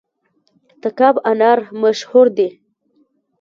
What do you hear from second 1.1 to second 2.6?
انار مشهور دي؟